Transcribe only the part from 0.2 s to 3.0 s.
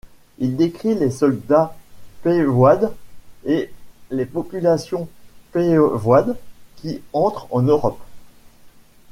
Il décrit les soldats Payvoides